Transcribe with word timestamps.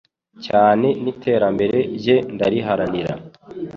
cyane 0.45 0.87
n'iterambere 1.03 1.77
rye 1.97 2.15
ndariharanira 2.33 3.13